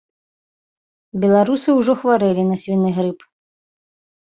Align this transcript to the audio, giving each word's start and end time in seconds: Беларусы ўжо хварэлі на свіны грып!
Беларусы 1.25 1.69
ўжо 1.81 1.93
хварэлі 2.01 2.43
на 2.51 2.55
свіны 2.65 2.89
грып! 2.99 3.19